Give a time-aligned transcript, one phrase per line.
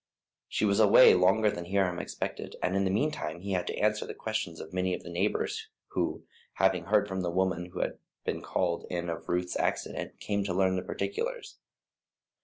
[0.47, 4.03] She was away longer than Hiram expected, and in the meantime he had to answer
[4.07, 7.99] the questions of many of the neighbours, who, having heard from the woman who had
[8.25, 11.59] been called in of Ruth's accident, came to learn the particulars.